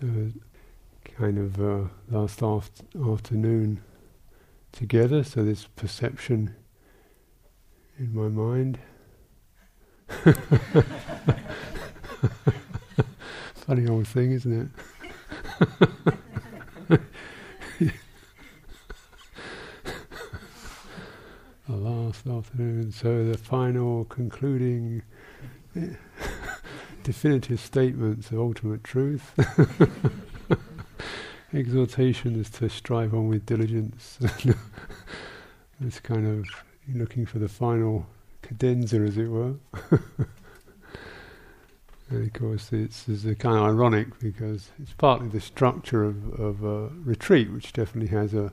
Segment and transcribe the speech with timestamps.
[0.00, 0.30] So,
[1.16, 3.80] kind of uh, last aft- afternoon
[4.72, 6.54] together, so this perception
[7.98, 8.78] in my mind.
[13.54, 14.68] Funny old thing, isn't it?
[21.66, 25.02] the last afternoon, so the final concluding
[27.06, 29.32] definitive statements of ultimate truth.
[31.54, 34.18] Exhortation is to strive on with diligence.
[35.80, 36.44] it's kind of
[36.92, 38.04] looking for the final
[38.42, 39.54] cadenza, as it were.
[42.10, 46.64] and of course, it's, it's kind of ironic because it's partly the structure of, of
[46.64, 48.52] a retreat, which definitely has a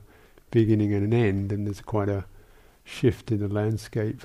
[0.52, 2.26] beginning and an end, and there's quite a
[2.84, 4.22] shift in the landscape.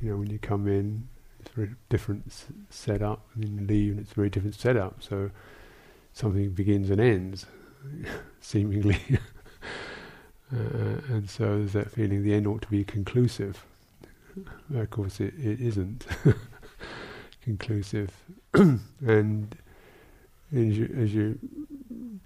[0.00, 1.08] You know, when you come in,
[1.54, 2.32] very different
[2.70, 5.02] setup, leave, and it's a very different setup.
[5.02, 5.30] So
[6.12, 7.46] something begins and ends,
[8.40, 9.00] seemingly.
[10.52, 13.64] uh, and so there's that feeling the end ought to be conclusive.
[14.74, 16.06] of course, it, it isn't
[17.42, 18.10] conclusive.
[18.54, 19.56] and
[20.52, 21.38] as you, as you,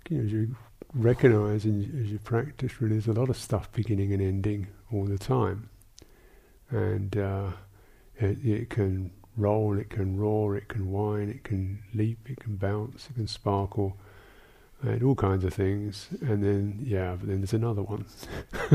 [0.08, 0.56] you, know, as you
[0.94, 5.04] recognize and as you practice, really, there's a lot of stuff beginning and ending all
[5.04, 5.68] the time.
[6.70, 7.50] And uh,
[8.16, 12.56] it, it can roll, it can roar, it can whine, it can leap, it can
[12.56, 13.96] bounce, it can sparkle,
[14.82, 16.08] and all kinds of things.
[16.20, 18.04] And then, yeah, but then there's another one.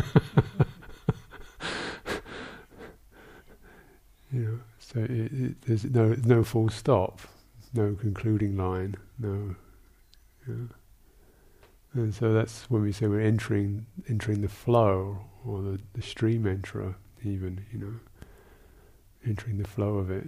[4.31, 7.21] you know, so it, it, there's no no full stop,
[7.73, 9.55] no concluding line, no.
[10.47, 10.69] You know.
[11.93, 16.43] And so that's when we say we're entering entering the flow or the, the stream
[16.43, 17.93] enterer, even you know,
[19.25, 20.27] entering the flow of it.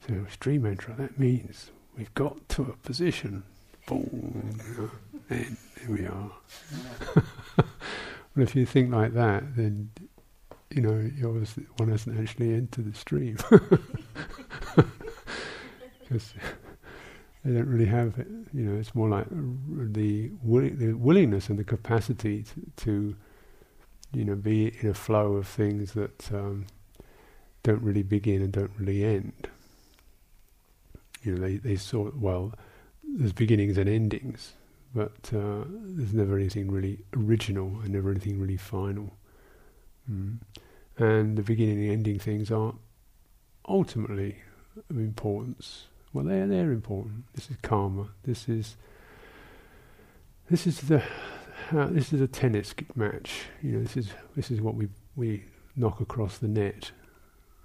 [0.00, 3.42] So stream enterer, that means we've got to a position.
[3.86, 4.56] Boom,
[5.28, 6.32] and there we are.
[7.16, 7.66] well,
[8.36, 9.90] if you think like that, then
[10.70, 11.44] you know you're,
[11.76, 13.36] one hasn't actually entered the stream
[16.00, 16.34] because
[17.46, 18.26] they don't really have it.
[18.52, 23.16] You know, it's more like the, willi- the willingness and the capacity to, to,
[24.12, 26.66] you know, be in a flow of things that um,
[27.62, 29.48] don't really begin and don't really end.
[31.26, 32.54] You know, they they sort well,
[33.02, 34.52] there's beginnings and endings,
[34.94, 39.12] but uh, there's never anything really original and never anything really final.
[40.10, 40.38] Mm.
[40.98, 42.74] And the beginning and ending things are
[43.68, 44.36] ultimately
[44.88, 45.86] of importance.
[46.12, 47.24] Well, they're they're important.
[47.34, 48.08] This is karma.
[48.24, 48.76] This is
[50.48, 51.02] this is the
[51.72, 53.42] uh, this is a tennis match.
[53.62, 55.44] You know, this is this is what we we
[55.74, 56.92] knock across the net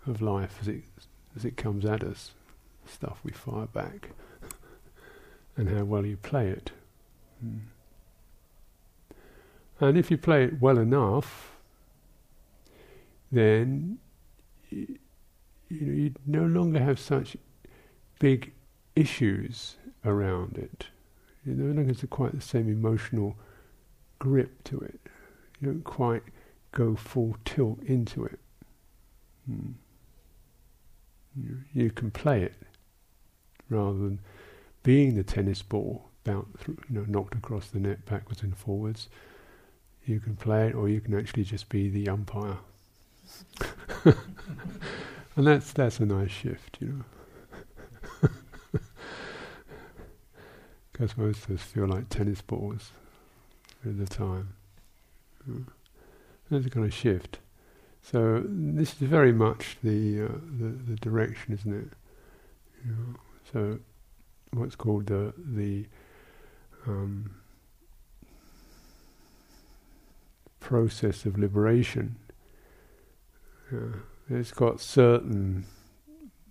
[0.07, 0.83] of life as it
[1.35, 2.31] as it comes at us.
[2.91, 4.09] Stuff we fire back,
[5.56, 6.72] and how well you play it.
[7.44, 7.59] Mm.
[9.79, 11.53] And if you play it well enough,
[13.31, 13.97] then
[14.69, 15.00] you,
[15.69, 17.38] know you no longer have such
[18.19, 18.53] big
[18.96, 20.88] issues around it.
[21.46, 23.35] You no longer has quite the same emotional
[24.19, 25.00] grip to it.
[25.59, 26.23] You don't quite
[26.73, 28.40] go full tilt into it.
[29.47, 29.72] Hmm.
[31.35, 32.53] You, you can play it
[33.71, 34.19] rather than
[34.83, 39.07] being the tennis ball bounced through, you know, knocked across the net backwards and forwards.
[40.05, 42.57] You can play it, or you can actually just be the umpire.
[44.05, 46.87] and that's that's a nice shift, you
[48.23, 48.29] know.
[50.91, 52.91] Because most of us feel like tennis balls
[53.83, 54.53] at the time.
[56.49, 57.39] There's a kind of shift.
[58.03, 60.27] So this is very much the uh,
[60.59, 61.87] the, the direction, isn't it?
[62.85, 63.15] You know,
[63.51, 63.79] so
[64.53, 65.85] what's called the the
[66.88, 67.31] um,
[70.59, 72.16] process of liberation.
[73.73, 73.97] Uh,
[74.29, 75.66] it's got certain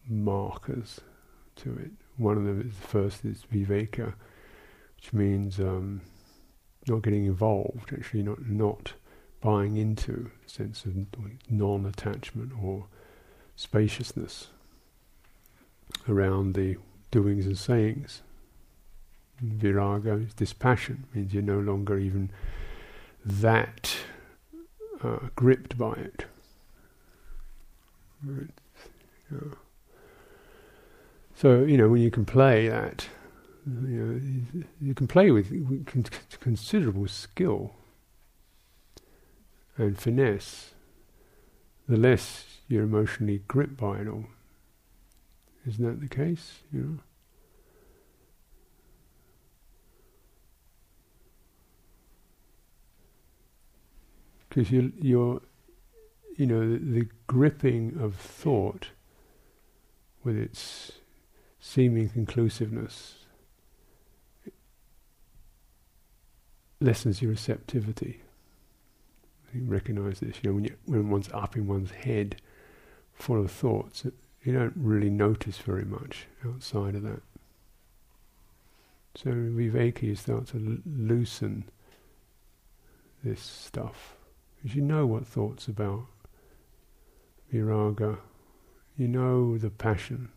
[0.07, 1.01] markers
[1.57, 1.91] to it.
[2.17, 4.15] One of them is the first is viveka,
[4.97, 6.03] which means um,
[6.87, 8.93] not getting involved, actually not not
[9.41, 10.95] buying into a sense of
[11.49, 12.85] non-attachment or
[13.57, 14.49] spaciousness
[16.07, 16.77] around the
[17.11, 18.23] doings and sayings.
[19.45, 22.31] Viraga is dispassion, means you're no longer even
[23.25, 23.97] that
[25.03, 26.25] uh, gripped by it.
[31.35, 33.07] So you know when you can play that,
[33.67, 36.05] you know you, can play with, with con-
[36.41, 37.75] considerable skill
[39.77, 40.73] and finesse.
[41.89, 44.27] The less you're emotionally gripped by it all.
[45.67, 46.61] Isn't that the case?
[46.73, 46.99] You know.
[54.49, 55.43] Because you, you're,
[56.37, 58.89] you know, the, the gripping of thought
[60.25, 60.93] with its
[61.61, 63.15] seeming conclusiveness
[66.81, 68.23] lessens your receptivity.
[69.55, 72.41] You recognize this, you know, when, you, when one's up in one's head
[73.13, 74.07] full of thoughts,
[74.43, 77.23] you don't really notice very much outside of that.
[79.15, 81.65] So viveka, you start to l- loosen
[83.23, 84.17] this stuff.
[84.57, 86.07] Because you know what thoughts about.
[87.53, 88.19] Viraga,
[88.97, 90.29] you know the passion.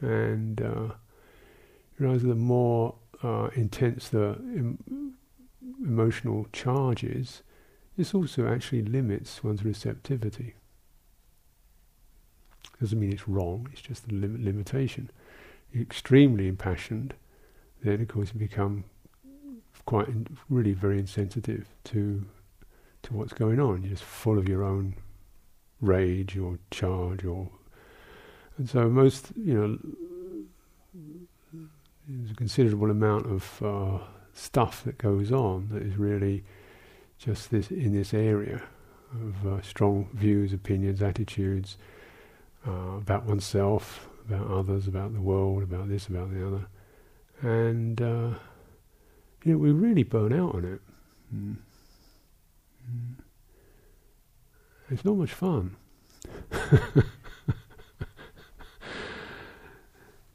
[0.00, 0.94] And uh,
[1.98, 5.14] realize the more uh, intense the em-
[5.82, 7.42] emotional charge is,
[7.96, 10.54] this also actually limits one's receptivity.
[12.80, 15.10] Doesn't mean it's wrong, it's just a lim- limitation.
[15.78, 17.14] Extremely impassioned,
[17.82, 18.84] then of course you become
[19.86, 22.24] quite in, really very insensitive to
[23.02, 23.82] to what's going on.
[23.82, 24.94] You're just full of your own
[25.80, 27.50] rage or charge or
[28.56, 29.78] and so most you know
[32.08, 33.98] there's a considerable amount of uh,
[34.32, 36.44] stuff that goes on that is really
[37.18, 38.62] just this in this area
[39.12, 41.76] of uh, strong views, opinions, attitudes
[42.66, 46.66] uh, about oneself, about others, about the world, about this, about the other
[47.44, 48.30] and uh,
[49.44, 50.80] you know we really burn out on it.
[51.34, 51.56] Mm.
[52.90, 53.14] Mm.
[54.90, 55.76] It's not much fun.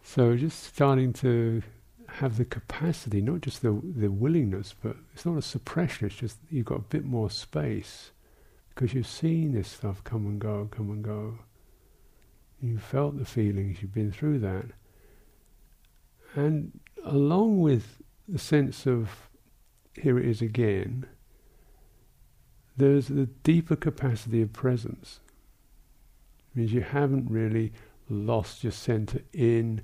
[0.03, 1.63] so just starting to
[2.07, 6.07] have the capacity, not just the the willingness, but it's not a suppression.
[6.07, 8.11] It's just you've got a bit more space
[8.73, 11.39] because you've seen this stuff come and go, come and go.
[12.61, 13.81] You've felt the feelings.
[13.81, 14.65] You've been through that,
[16.35, 19.29] and along with the sense of
[19.95, 21.05] here it is again,
[22.77, 25.19] there's the deeper capacity of presence.
[26.51, 27.73] It means you haven't really
[28.09, 29.81] lost your center in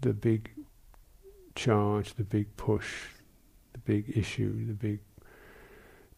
[0.00, 0.50] the big
[1.54, 3.06] charge, the big push,
[3.72, 5.00] the big issue, the big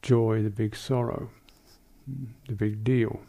[0.02, 1.30] joy, the big sorrow,
[2.48, 3.20] the big deal.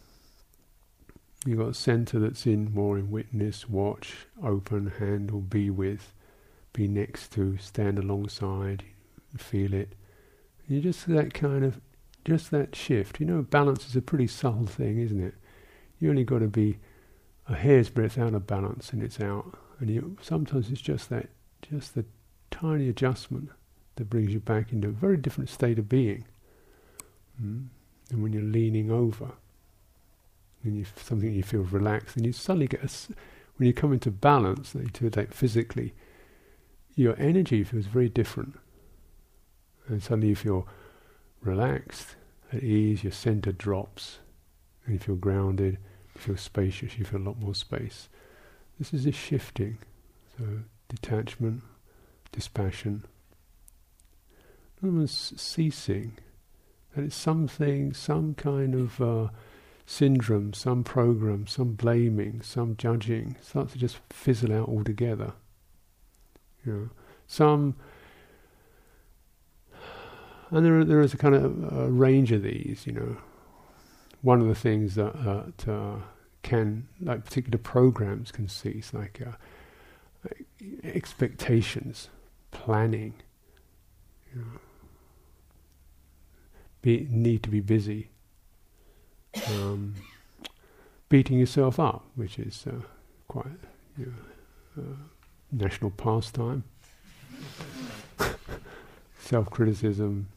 [1.45, 4.13] You've got center that's in more in witness, watch,
[4.44, 6.13] open, handle, be with
[6.74, 8.83] be next to, stand alongside,
[9.38, 9.94] feel it.
[10.68, 11.81] You just that kind of,
[12.25, 13.19] just that shift.
[13.19, 15.36] You know, balance is a pretty subtle thing, isn't it?
[16.00, 16.77] You only got to be
[17.47, 19.57] a hair's breadth out of balance, and it's out.
[19.80, 21.30] And you, sometimes it's just that,
[21.62, 22.06] just the
[22.51, 23.50] tiny adjustment
[23.95, 26.25] that brings you back into a very different state of being.
[27.41, 27.68] Mm?
[28.12, 29.31] And when you're leaning over,
[30.63, 33.13] and you something you feel relaxed, and you suddenly get a,
[33.57, 35.94] when you come into balance, you to like physically,
[36.95, 38.56] your energy feels very different.
[39.88, 40.67] And suddenly you feel
[41.41, 42.15] relaxed,
[42.51, 44.19] at ease, your center drops,
[44.85, 45.77] and you feel grounded,
[46.15, 48.09] you feel spacious, you feel a lot more space.
[48.77, 49.77] This is a shifting.
[50.38, 50.45] So
[50.88, 51.63] detachment,
[52.31, 53.05] dispassion.
[54.83, 56.17] Almost ceasing.
[56.95, 59.27] That it's something, some kind of uh,
[59.89, 65.33] syndrome, some program, some blaming, some judging starts to just fizzle out altogether.
[66.63, 66.89] You know,
[67.25, 67.75] some,
[70.51, 72.86] and there there is a kind of a range of these.
[72.86, 73.17] You know,
[74.22, 75.96] one of the things that, that uh,
[76.43, 79.38] can, like particular programs, can cease, like, uh,
[80.84, 82.10] expectations,
[82.51, 83.15] planning.
[84.31, 84.60] You know,
[86.84, 88.12] be, need to be busy.
[89.48, 89.96] Um,
[91.10, 92.81] beating yourself up, which is uh,
[93.27, 93.46] quite
[93.98, 94.13] you
[94.75, 94.96] know, uh,
[95.51, 96.63] national pastime.
[99.19, 100.27] Self-criticism,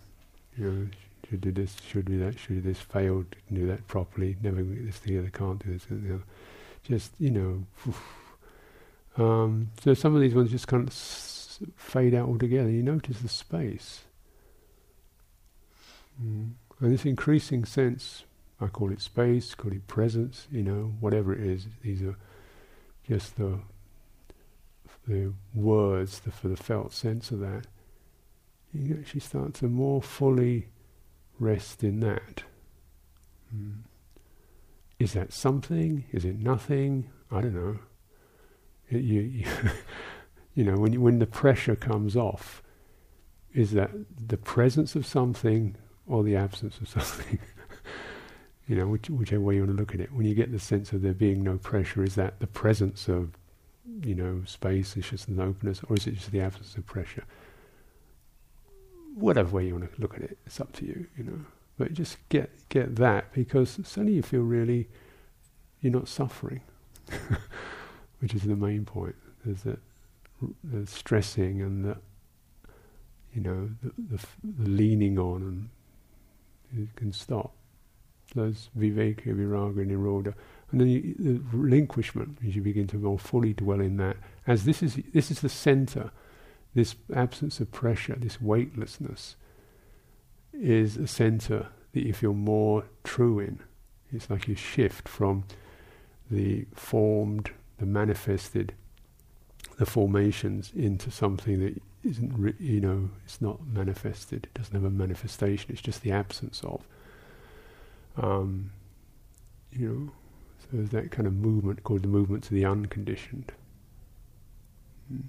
[0.58, 0.86] you know,
[1.28, 4.62] should do this, should do that, should do this, failed, didn't do that properly, never
[4.62, 6.22] get this together, can't do this, and.
[6.84, 7.64] Just, you know,
[9.16, 12.70] um, so some of these ones just kind of s- fade out altogether.
[12.70, 14.02] You notice the space.
[16.22, 16.52] Mm.
[16.80, 18.24] And this increasing sense,
[18.62, 22.16] I call it space, call it presence, you know, whatever it is, these are
[23.08, 23.58] just the
[25.06, 27.66] the words, the, for the felt sense of that,
[28.72, 30.68] you actually start to more fully
[31.38, 32.44] rest in that.
[33.54, 33.78] Mm.
[34.98, 36.04] Is that something?
[36.12, 37.10] Is it nothing?
[37.30, 37.78] I don't know.
[38.88, 39.46] It, you, you,
[40.54, 42.62] you know, when you, when the pressure comes off,
[43.52, 43.90] is that
[44.28, 45.76] the presence of something
[46.06, 47.40] or the absence of something?
[48.68, 50.12] you know, which, whichever way you want to look at it.
[50.12, 53.36] When you get the sense of there being no pressure, is that the presence of
[54.02, 57.24] you know, spaciousness and openness, or is it just the absence of pressure?
[59.14, 61.38] Whatever way you want to look at it, it's up to you, you know.
[61.78, 64.88] But just get get that because suddenly you feel really
[65.80, 66.60] you're not suffering,
[68.20, 69.16] which is the main point.
[69.44, 69.80] There's that
[70.64, 71.96] the stressing and the
[73.34, 75.68] you know the, the, the leaning on
[76.72, 77.54] and it can stop.
[78.34, 80.34] Those viveka, viraga, nirodha,
[80.70, 84.16] and then you, the relinquishment as you begin to more fully dwell in that.
[84.46, 86.10] As this is this is the center,
[86.74, 89.36] this absence of pressure, this weightlessness,
[90.52, 93.60] is a center that you feel more true in.
[94.12, 95.44] It's like you shift from
[96.30, 98.74] the formed, the manifested,
[99.78, 104.44] the formations into something that isn't, you know, it's not manifested.
[104.44, 105.70] It doesn't have a manifestation.
[105.70, 106.86] It's just the absence of.
[108.16, 108.72] Um,
[109.72, 110.12] you know,
[110.60, 113.52] so there's that kind of movement called the movement to the unconditioned.
[115.12, 115.22] Mm.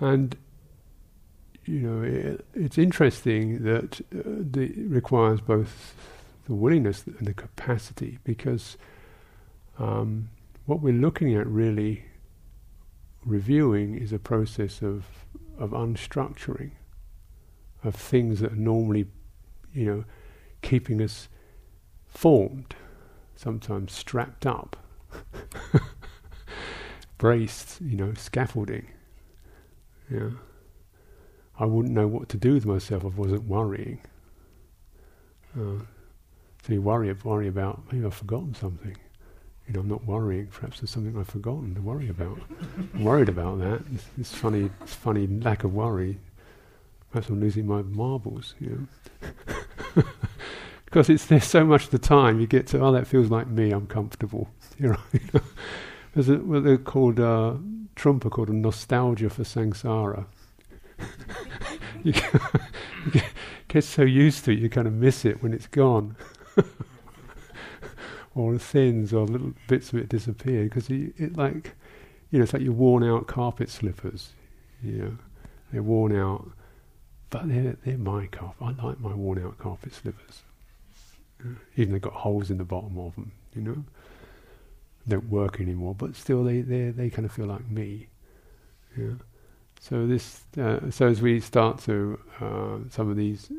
[0.00, 0.36] And
[1.64, 5.94] you know, it, it's interesting that uh, it requires both
[6.46, 8.78] the willingness and the capacity because
[9.78, 10.30] um,
[10.64, 12.04] what we're looking at really
[13.24, 15.04] reviewing is a process of
[15.58, 16.70] of unstructuring
[17.84, 19.06] of things that are normally,
[19.72, 20.04] you know,
[20.62, 21.28] keeping us
[22.06, 22.74] formed,
[23.36, 24.76] sometimes strapped up,
[27.18, 28.88] braced, you know, scaffolding.
[30.10, 30.30] Yeah.
[31.58, 34.00] I wouldn't know what to do with myself if I wasn't worrying.
[35.56, 35.82] Uh,
[36.62, 38.96] so you worry, worry about, maybe I've forgotten something.
[39.66, 40.46] You know, I'm not worrying.
[40.46, 42.38] Perhaps there's something I've forgotten to worry about.
[42.94, 43.82] I'm worried about that.
[44.18, 46.18] It's funny, it's funny lack of worry.
[47.10, 48.54] Perhaps I'm losing my marbles.
[48.60, 48.88] You
[49.96, 50.02] know,
[50.88, 52.40] because it's there so much of the time.
[52.40, 53.72] You get to, oh, that feels like me.
[53.72, 54.48] I'm comfortable.
[54.80, 55.40] You know,
[56.14, 57.54] there's a, what they're called uh,
[57.96, 60.24] Trungpa called a nostalgia for samsara.
[62.04, 62.12] you,
[63.66, 66.14] get, so used to it, you kind of miss it when it's gone
[68.36, 71.74] or thins or little bits of it disappear because it, like
[72.30, 74.30] you know it's like your worn out carpet slippers
[74.80, 75.18] you know
[75.72, 76.48] they're worn out
[77.30, 80.44] but they're, they're my carpet I like my worn out carpet slippers.
[81.76, 83.84] Even they've got holes in the bottom of them you know
[85.06, 88.08] they don't work anymore but still they they they kind of feel like me
[88.96, 89.12] yeah
[89.80, 93.50] so this uh, so as we start to uh, some of these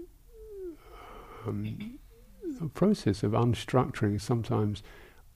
[1.47, 1.97] um,
[2.73, 4.83] process of unstructuring is sometimes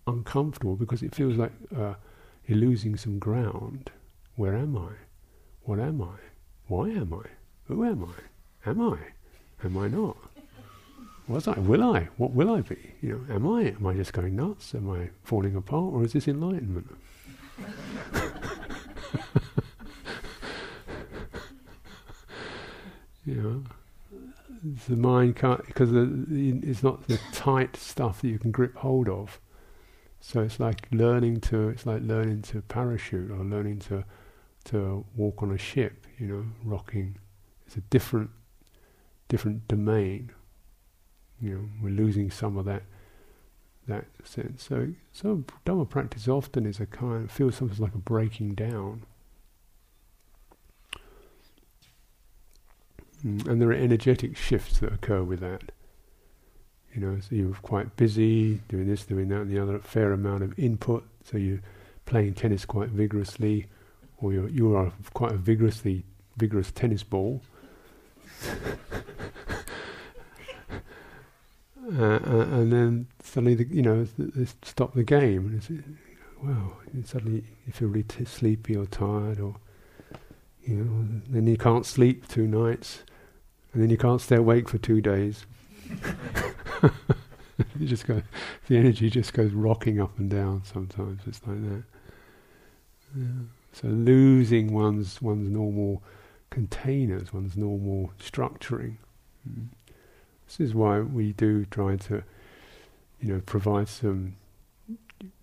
[0.08, 1.94] uncomfortable because it feels like uh,
[2.46, 3.92] you're losing some ground.
[4.36, 4.92] Where am I?
[5.62, 6.18] What am I?
[6.68, 7.30] Why am I?
[7.68, 8.70] Who am I?
[8.70, 8.98] Am I?
[9.64, 10.18] Am I not?
[11.28, 11.58] Was I?
[11.60, 12.10] Will I?
[12.18, 12.94] What will I be?
[13.02, 13.70] You know, am I?
[13.70, 14.76] Am I just going nuts?
[14.76, 15.94] Am I falling apart?
[15.94, 16.90] Or is this enlightenment?
[23.26, 23.64] you know
[24.88, 29.40] the mind can't because it's not the tight stuff that you can grip hold of.
[30.22, 34.06] So it's like learning to it's like learning to parachute or learning to
[34.66, 36.08] to walk on a ship.
[36.18, 37.18] You know, rocking.
[37.68, 38.30] It's a different
[39.28, 40.32] different domain.
[41.44, 42.84] You know, we're losing some of that
[43.88, 44.64] that sense.
[44.64, 49.04] So so Dhamma practice often is a kind feels sometimes like a breaking down
[53.26, 55.72] Mm, and there are energetic shifts that occur with that.
[56.94, 60.44] You know, so you're quite busy doing this, doing that, and the other fair amount
[60.44, 61.08] of input.
[61.24, 61.62] So you're
[62.06, 63.68] playing tennis quite vigorously,
[64.18, 66.04] or you're, you are quite a vigorously
[66.38, 67.42] vigorous tennis ball.
[71.96, 75.70] uh, uh, and then suddenly, the, you know, they stop the game, and it's,
[76.42, 79.56] wow, and suddenly you feel really t- sleepy or tired, or
[80.66, 83.04] you know, then you can't sleep two nights
[83.74, 85.46] and then you can't stay awake for two days.
[87.80, 88.22] you just go,
[88.68, 90.64] the energy just goes rocking up and down.
[90.64, 91.84] Sometimes it's like that.
[93.16, 93.26] Yeah.
[93.74, 96.04] So losing one's one's normal
[96.52, 98.98] containers, one's normal structuring.
[99.50, 99.68] Mm.
[100.48, 102.24] This is why we do try to,
[103.20, 104.36] you know, provide some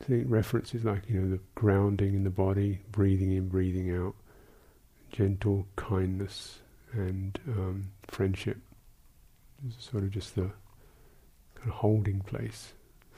[0.03, 4.15] think references like you know the grounding in the body, breathing in, breathing out,
[5.11, 6.61] gentle kindness,
[6.93, 8.59] and um, friendship.
[9.67, 10.51] It's sort of just the
[11.55, 12.73] kind of holding place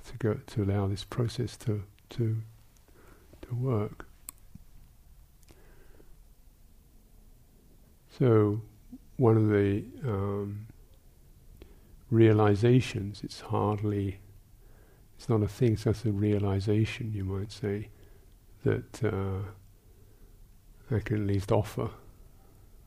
[0.07, 2.37] to go to allow this process to to
[3.43, 4.07] to work.
[8.19, 8.61] So
[9.17, 10.67] one of the um,
[12.13, 14.21] realizations, it's hardly,
[15.17, 17.89] it's not a thing, it's just a realization, you might say,
[18.65, 19.43] that uh,
[20.95, 21.91] I can at least offer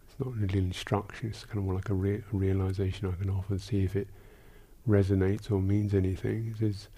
[0.07, 1.29] It's not really little instruction.
[1.29, 4.07] It's kind of more like a, a realization I can offer, and see if it
[4.87, 6.55] resonates or means anything.
[6.61, 6.89] Is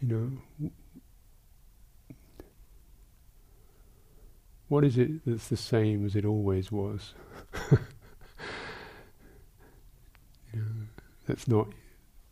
[0.00, 0.70] you know,
[4.68, 7.14] what is it that's the same as it always was?
[7.72, 7.78] you
[10.54, 10.64] know,
[11.26, 11.68] that's not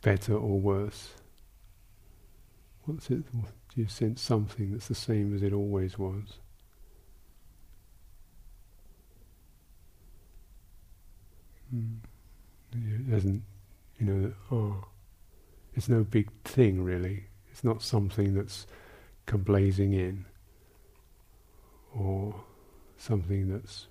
[0.02, 1.10] better or worse.
[2.84, 3.24] What's it?
[3.32, 6.38] Do you sense something that's the same as it always was?
[11.74, 11.96] Mm.
[12.72, 13.42] It doesn't,
[13.98, 14.84] you know, oh,
[15.74, 17.24] it's no big thing really.
[17.50, 18.66] It's not something that's
[19.26, 20.24] come blazing in
[21.96, 22.34] or
[22.98, 23.86] something that's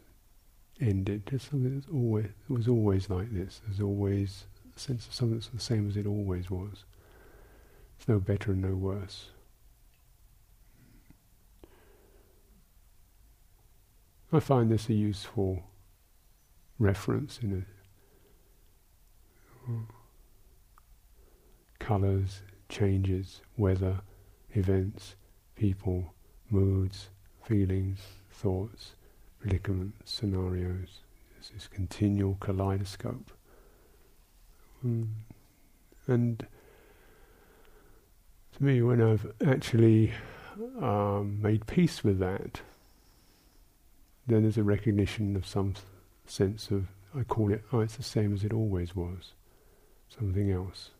[0.80, 1.26] ended.
[1.28, 3.62] Just something that's always it was always like this.
[3.66, 6.84] There's always a sense of something that's the same as it always was.
[7.98, 9.30] It's no better and no worse.
[14.32, 15.64] I find this a useful
[16.80, 17.66] reference in
[19.68, 19.72] uh,
[21.78, 24.02] colours, changes, weather,
[24.54, 25.16] events,
[25.56, 26.14] people,
[26.50, 27.10] moods,
[27.44, 28.00] feelings,
[28.32, 28.94] thoughts,
[29.40, 31.02] predicaments, scenarios.
[31.38, 33.32] It's this continual kaleidoscope.
[34.86, 35.08] Mm.
[36.08, 36.46] And
[38.56, 40.12] to me, when I've actually
[40.82, 42.62] um, made peace with that,
[44.28, 45.74] then there's a recognition of some
[46.26, 49.34] sense of, I call it, oh, it's the same as it always was,
[50.10, 50.92] something else.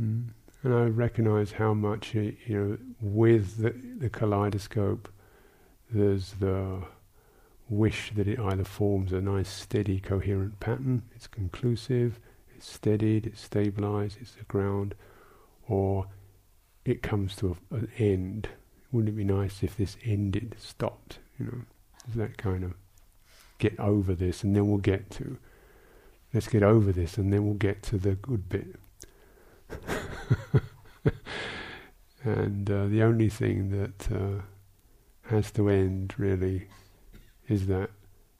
[0.00, 0.28] Mm.
[0.64, 5.08] And I recognize how much, you know, with the, the kaleidoscope,
[5.90, 6.84] there's the
[7.72, 12.20] wish that it either forms a nice, steady, coherent pattern, it's conclusive,
[12.54, 14.94] it's steadied, it's stabilized, it's the ground,
[15.66, 16.06] or
[16.84, 18.48] it comes to a, an end.
[18.92, 21.18] Wouldn't it be nice if this ended, stopped?
[21.38, 21.62] You know,
[22.08, 22.74] is that kind of
[23.58, 25.38] get over this, and then we'll get to.
[26.34, 28.76] Let's get over this, and then we'll get to the good bit.
[32.22, 34.42] and uh, the only thing that uh,
[35.30, 36.66] has to end really
[37.52, 37.90] is that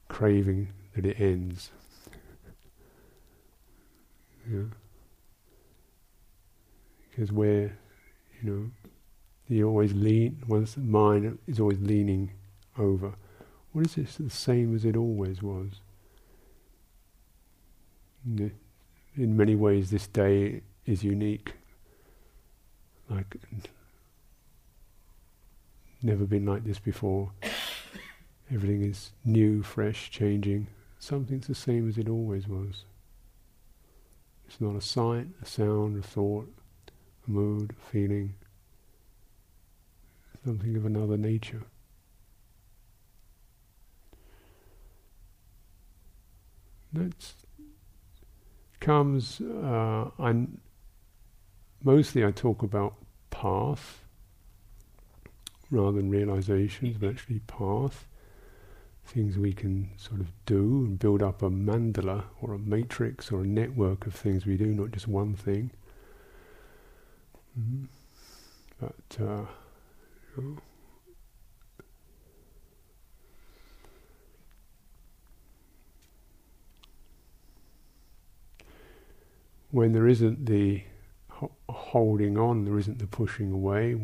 [0.09, 1.71] craving that it ends.
[4.51, 4.63] Yeah.
[7.09, 7.77] Because where,
[8.41, 8.71] you know,
[9.47, 12.31] you always lean, one's mind is always leaning
[12.77, 13.13] over.
[13.71, 15.81] What is this the same as it always was?
[18.25, 18.51] In
[19.15, 21.53] many ways, this day is unique
[23.09, 23.35] like
[26.01, 27.31] never been like this before.
[28.53, 30.67] Everything is new, fresh, changing.
[30.99, 32.85] Something's the same as it always was.
[34.45, 36.53] It's not a sight, a sound, a thought,
[37.27, 38.35] a mood, a feeling.
[40.45, 41.63] Something of another nature.
[46.91, 47.33] That
[48.79, 49.41] comes.
[49.41, 50.11] Uh,
[51.83, 52.93] mostly I talk about
[53.31, 54.03] path
[55.71, 58.05] rather than realizations, but actually path.
[59.05, 63.41] Things we can sort of do and build up a mandala or a matrix or
[63.41, 65.69] a network of things we do, not just one thing.
[67.59, 67.85] Mm-hmm.
[68.79, 69.45] But, uh,
[70.35, 70.57] you know,
[79.69, 80.83] when there isn't the
[81.69, 83.95] holding on, there isn't the pushing away.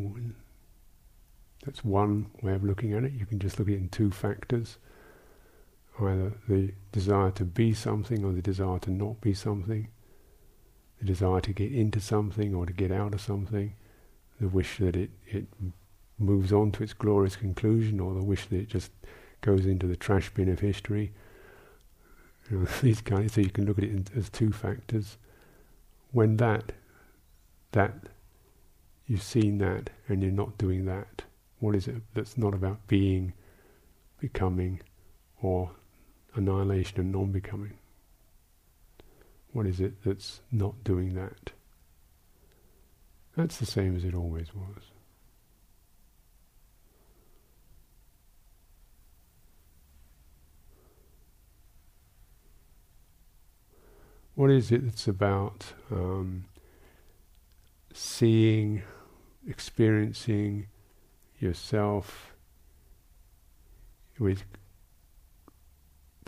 [1.64, 3.12] That's one way of looking at it.
[3.12, 4.78] You can just look at it in two factors
[6.08, 9.88] either the desire to be something or the desire to not be something,
[10.98, 13.74] the desire to get into something or to get out of something,
[14.40, 15.46] the wish that it, it
[16.18, 18.90] moves on to its glorious conclusion or the wish that it just
[19.40, 21.12] goes into the trash bin of history.
[22.50, 25.16] You know, these kinds, so you can look at it in, as two factors.
[26.12, 26.72] When that
[27.72, 27.94] that
[29.06, 31.22] you've seen that and you're not doing that?
[31.58, 33.32] What is it that's not about being,
[34.18, 34.80] becoming,
[35.42, 35.72] or
[36.34, 37.74] annihilation and non becoming?
[39.52, 41.52] What is it that's not doing that?
[43.36, 44.84] That's the same as it always was.
[54.34, 56.44] What is it that's about um,
[57.92, 58.82] seeing,
[59.46, 60.68] experiencing
[61.38, 62.32] yourself
[64.18, 64.44] with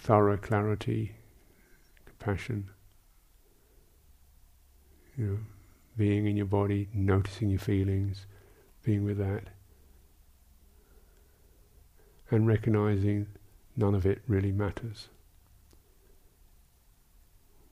[0.03, 1.15] thorough clarity,
[2.05, 2.69] compassion,
[5.17, 5.39] you know,
[5.97, 8.27] being in your body, noticing your feelings,
[8.83, 9.45] being with that,
[12.33, 13.29] and recognizing
[13.77, 15.09] none of it really matters.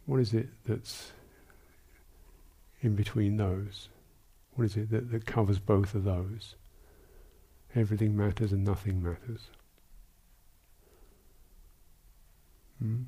[0.06, 1.10] What is it that's
[2.80, 3.88] in between those?
[4.54, 6.54] What is it that, that covers both of those?
[7.74, 9.48] Everything matters and nothing matters.
[12.80, 13.02] Hmm?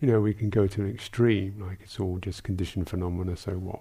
[0.00, 3.52] You know, we can go to an extreme, like it's all just conditioned phenomena, so
[3.52, 3.80] what?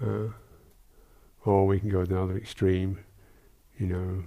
[0.00, 0.28] Uh,
[1.44, 2.98] or we can go to another extreme,
[3.78, 4.24] you know,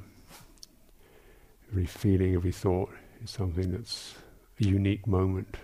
[1.71, 2.91] every feeling, every thought
[3.23, 4.15] is something that's
[4.59, 5.57] a unique moment,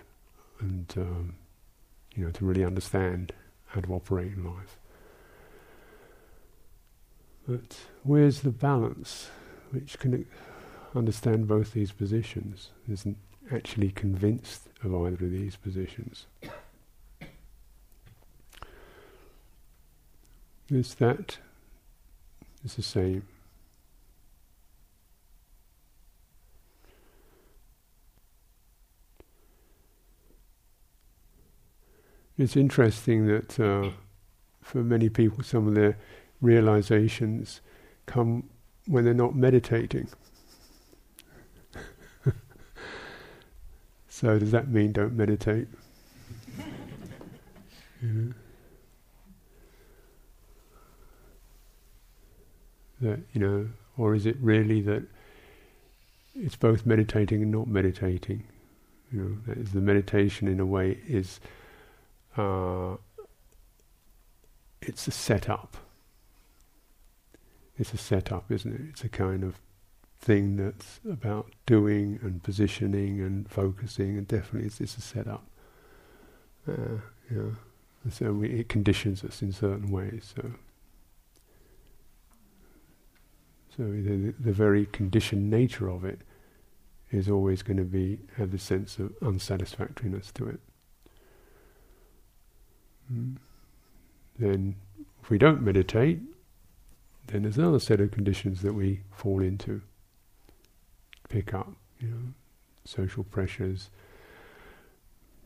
[0.60, 1.34] and um,
[2.16, 3.32] you know, to really understand
[3.66, 4.79] how to operate in life.
[7.46, 9.30] But where's the balance
[9.70, 10.26] which can
[10.94, 13.16] understand both these positions, isn't
[13.52, 16.26] actually convinced of either of these positions?
[20.68, 21.38] Is that
[22.64, 23.26] is the same.
[32.38, 33.90] It's interesting that uh,
[34.62, 35.98] for many people, some of their
[36.40, 37.60] realizations
[38.06, 38.48] come
[38.86, 40.08] when they're not meditating.
[44.08, 45.68] so, does that mean don't meditate?
[53.02, 55.02] That, you know, or is it really that
[56.34, 58.44] it's both meditating and not meditating?
[59.10, 61.40] You know, that is the meditation in a way is
[62.36, 62.96] uh,
[64.82, 65.78] it's a setup
[67.80, 68.82] it's a setup, isn't it?
[68.90, 69.58] It's a kind of
[70.20, 75.46] thing that's about doing and positioning and focusing, and definitely it's, it's a setup.
[76.68, 76.98] Uh,
[77.32, 77.52] yeah.
[78.10, 80.34] So we, it conditions us in certain ways.
[80.36, 80.50] So,
[83.76, 86.20] so the, the very conditioned nature of it
[87.10, 90.60] is always going to be have the sense of unsatisfactoriness to it.
[93.10, 93.36] Mm.
[94.38, 94.76] Then,
[95.22, 96.20] if we don't meditate,
[97.30, 99.80] then there's another set of conditions that we fall into,
[101.28, 102.34] pick up, you know,
[102.84, 103.88] social pressures,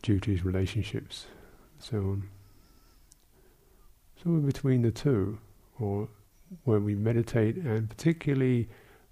[0.01, 1.27] duties, relationships,
[1.77, 2.29] so on.
[4.21, 5.37] Somewhere between the two,
[5.79, 6.07] or
[6.63, 8.67] when we meditate, and particularly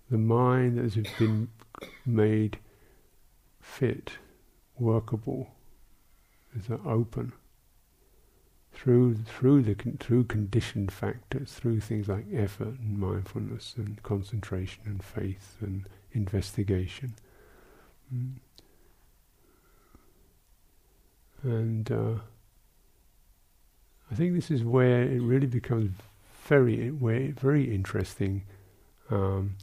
[0.09, 1.49] the mind that has been
[2.05, 2.57] made
[3.61, 4.13] fit,
[4.79, 5.51] workable,
[6.57, 7.33] is open
[8.83, 15.01] through through the through conditioned factors, through things like effort and mindfulness and concentration and
[15.01, 17.13] faith and investigation.
[18.13, 18.33] Mm.
[21.43, 22.15] And uh,
[24.11, 25.91] I think this is where it really becomes
[26.45, 28.43] very very interesting
[29.09, 29.55] um,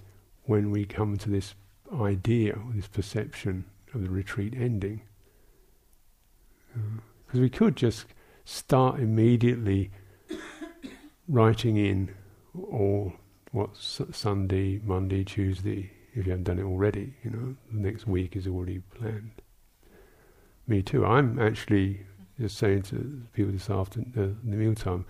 [0.44, 1.54] when we come to this
[2.00, 5.02] idea, this perception of the retreat ending.
[6.72, 8.06] Because uh, we could just
[8.50, 9.90] start immediately
[11.28, 12.10] writing in
[12.54, 13.12] all
[13.52, 18.34] what Sunday, Monday, Tuesday, if you haven't done it already, you know, the next week
[18.34, 19.30] is already planned.
[20.66, 21.06] Me too.
[21.06, 22.00] I'm actually
[22.40, 25.06] just saying to people this afternoon, uh, in the mealtime,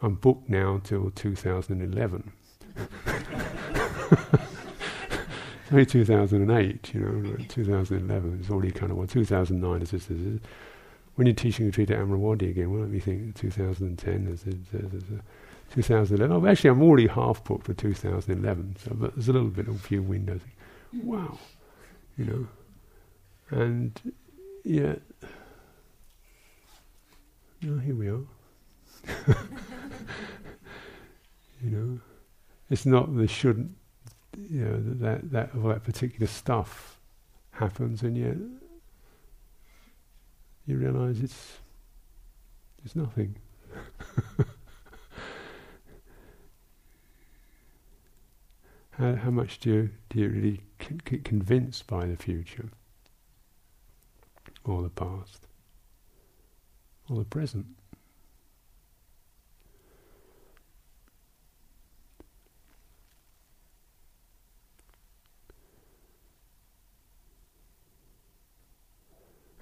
[0.00, 2.32] I'm booked now till 2011.
[5.72, 9.90] only 2008, you know, 2011 is already kind of what 2009 is.
[9.90, 10.40] Just, is
[11.16, 13.34] when you're teaching a retreat at Amaravati again, do you think?
[13.34, 15.22] 2010, is it, is it,
[15.72, 16.36] 2011.
[16.36, 19.76] Oh, actually, I'm already half booked for 2011, so but there's a little bit of
[19.76, 20.42] a few windows.
[21.02, 21.38] Wow,
[22.16, 22.46] you know,
[23.58, 23.98] and
[24.62, 24.96] yeah,
[27.60, 28.20] here we are.
[31.62, 32.00] you know,
[32.70, 33.70] it's not the shouldn't,
[34.36, 36.98] you know, that that that, that particular stuff
[37.52, 38.36] happens, and yet
[40.66, 41.58] you realize it's
[42.84, 43.36] it's nothing.
[48.90, 52.68] how, how much do you, do you really c- get convinced by the future,
[54.64, 55.46] or the past,
[57.08, 57.66] or the present?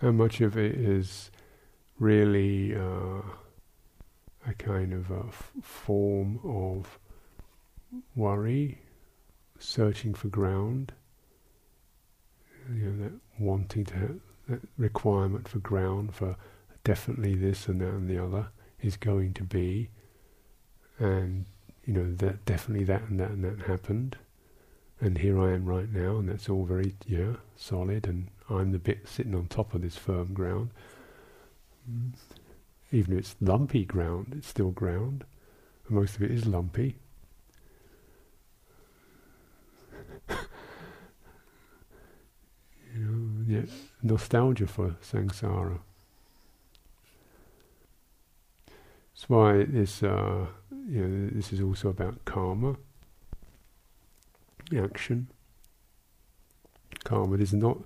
[0.04, 1.30] How much of it is
[1.98, 3.22] really uh,
[4.46, 6.98] a kind of a f- form of
[8.14, 8.82] worry,
[9.58, 10.92] searching for ground,
[12.70, 16.36] you know, that wanting to have that requirement for ground for
[16.84, 18.48] definitely this and that and the other
[18.82, 19.88] is going to be,
[20.98, 21.46] and
[21.86, 24.18] you know that definitely that and that and that happened,
[25.00, 28.78] and here I am right now, and that's all very yeah solid, and I'm the
[28.78, 30.70] bit sitting on top of this firm ground.
[32.92, 35.24] Even if it's lumpy ground, it's still ground.
[35.88, 36.96] And most of it is lumpy.
[40.28, 40.36] you
[42.94, 43.62] know, yeah,
[44.02, 45.78] nostalgia for samsara.
[49.14, 50.46] That's why this, uh,
[50.88, 52.76] you know, this is also about karma,
[54.76, 55.28] action.
[57.04, 57.78] Karma is not,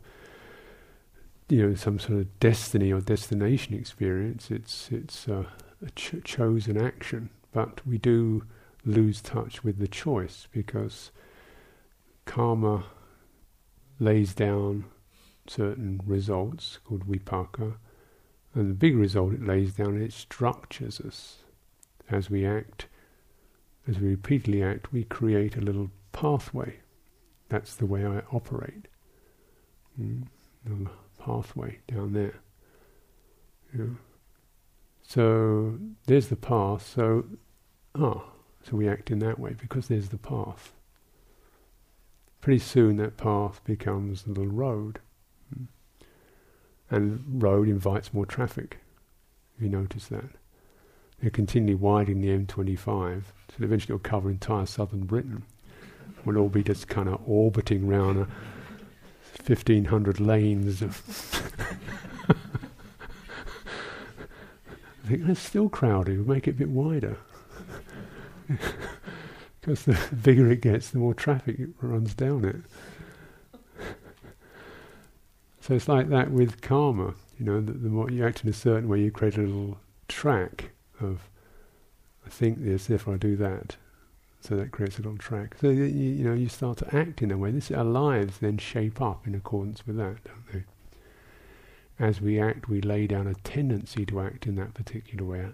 [1.48, 4.50] you know, some sort of destiny or destination experience.
[4.50, 5.46] It's it's a
[5.94, 8.44] ch- chosen action, but we do
[8.84, 11.10] lose touch with the choice because
[12.24, 12.84] karma
[13.98, 14.84] lays down
[15.46, 17.74] certain results called vipaka
[18.54, 21.38] and the big result it lays down, it structures us.
[22.10, 22.86] As we act,
[23.86, 26.80] as we repeatedly act, we create a little pathway.
[27.48, 28.88] That's the way I operate.
[30.00, 30.24] Mm,
[30.64, 32.40] the pathway down there.
[33.76, 33.84] Yeah.
[35.02, 36.92] So there's the path.
[36.94, 37.24] So
[37.94, 38.24] ah,
[38.62, 40.72] so we act in that way because there's the path.
[42.40, 45.00] Pretty soon that path becomes a little road.
[45.54, 45.68] Mm
[46.90, 48.78] and road invites more traffic.
[49.60, 50.30] You notice that.
[51.20, 55.44] They're continually widening the M25, so eventually it'll cover entire southern Britain.
[56.24, 58.28] We'll all be just kind of orbiting around a
[59.46, 61.02] 1500 lanes of.
[65.08, 67.16] I think that's still crowded, we'll make it a bit wider.
[69.60, 72.56] because the bigger it gets, the more traffic runs down it.
[75.60, 77.12] So it's like that with karma.
[77.38, 79.78] You know, the, the, more you act in a certain way, you create a little
[80.08, 81.28] track of,
[82.24, 83.76] I think this, therefore I do that.
[84.40, 85.56] So that creates a little track.
[85.60, 87.50] So you, you know, you start to act in a way.
[87.50, 90.64] This our lives then shape up in accordance with that, don't they?
[91.98, 95.48] As we act, we lay down a tendency to act in that particular way.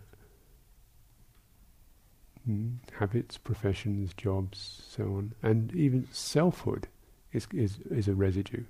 [2.48, 6.88] Mm, habits, professions, jobs, so on, and even selfhood
[7.32, 8.64] is is is a residue.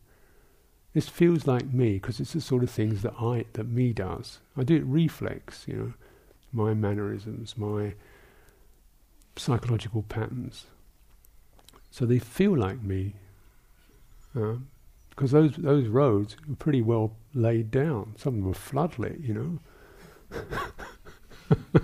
[0.92, 4.38] This feels like me because it's the sort of things that I that me does.
[4.56, 5.92] I do it reflex, you know,
[6.52, 7.94] my mannerisms, my
[9.36, 10.66] psychological patterns.
[11.90, 13.14] So they feel like me
[14.32, 18.14] because uh, those those roads were pretty well laid down.
[18.18, 19.58] Some of them were floodlit, you know.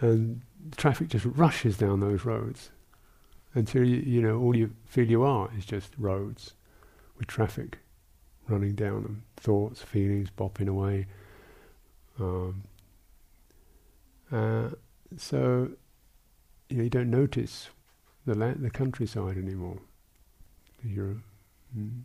[0.00, 0.42] and
[0.76, 2.70] traffic just rushes down those roads
[3.54, 6.54] until you, you know all you feel you are is just roads
[7.18, 7.78] with traffic
[8.48, 11.06] running down them, thoughts, feelings bopping away.
[12.18, 12.64] Um,
[14.32, 14.70] uh,
[15.16, 15.70] so
[16.68, 17.68] you know you don't notice
[18.26, 19.78] the the countryside anymore.
[20.84, 21.16] You're
[21.76, 22.02] mm.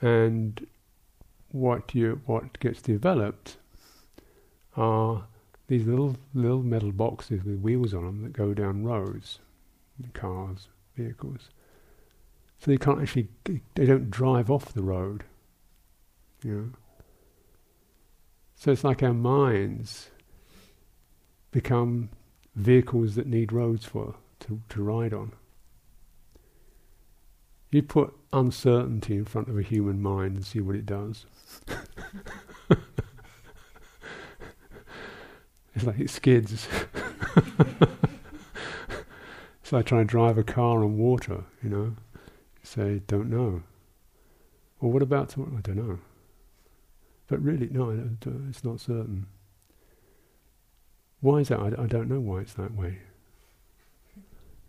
[0.00, 0.66] and
[1.52, 3.56] what you what gets developed
[4.76, 5.24] are
[5.68, 9.38] these little little metal boxes with wheels on them that go down roads,
[10.12, 11.48] cars, vehicles.
[12.58, 13.28] So they can't actually,
[13.74, 15.24] they don't drive off the road.
[16.44, 16.70] Know.
[18.54, 20.10] So it's like our minds
[21.50, 22.10] become
[22.54, 25.32] vehicles that need roads for to, to ride on.
[27.70, 31.26] You put uncertainty in front of a human mind and see what it does.
[35.74, 36.68] It's like it skids.
[39.62, 41.94] it's like trying to drive a car on water, you know.
[42.14, 43.62] You say, don't know.
[44.80, 45.34] Well, what about?
[45.38, 45.98] I don't know.
[47.32, 49.24] But really, no, uh, it's not certain.
[51.22, 51.60] Why is that?
[51.60, 52.98] I, I don't know why it's that way.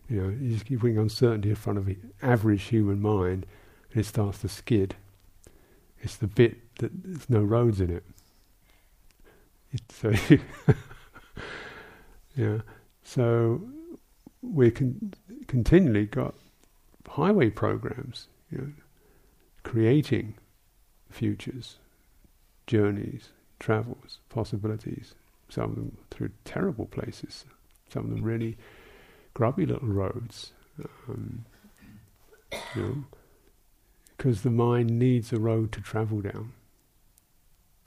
[0.08, 3.46] You know, you just keep putting uncertainty in front of the average human mind,
[3.92, 4.96] and it starts to skid.
[6.00, 8.06] It's the bit that there's no roads in it.
[9.74, 10.32] It's
[12.38, 12.60] Yeah.
[13.04, 13.62] So
[14.42, 15.14] we can
[15.48, 16.34] continually got
[17.10, 18.72] highway programs, you know,
[19.64, 20.36] creating
[21.12, 21.76] futures,
[22.68, 25.16] journeys, travels, possibilities.
[25.50, 27.46] Some of them through terrible places,
[27.90, 28.58] some of them really
[29.34, 30.52] grubby little roads.
[31.08, 31.46] Um,
[32.76, 33.04] you know,
[34.18, 36.54] because the mind needs a road to travel down.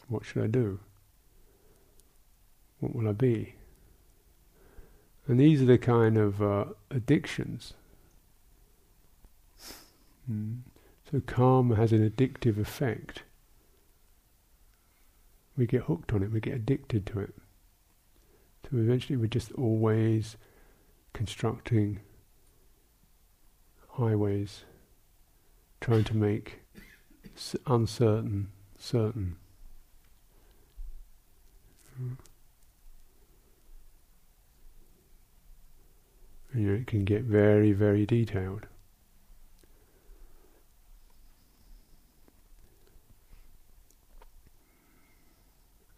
[0.09, 0.79] What should I do?
[2.79, 3.55] What will I be?
[5.27, 7.75] And these are the kind of uh, addictions.
[10.31, 10.59] Mm.
[11.11, 13.23] So karma has an addictive effect.
[15.57, 17.35] We get hooked on it, we get addicted to it.
[18.65, 20.37] So eventually we're just always
[21.13, 22.01] constructing
[23.91, 24.65] highways,
[25.81, 26.61] trying to make
[27.67, 29.37] uncertain certain.
[31.99, 32.17] You
[36.55, 38.67] know, it can get very, very detailed.